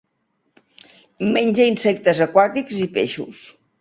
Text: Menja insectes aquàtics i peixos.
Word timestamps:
Menja 1.35 1.67
insectes 1.73 2.23
aquàtics 2.29 2.81
i 2.87 2.89
peixos. 2.97 3.45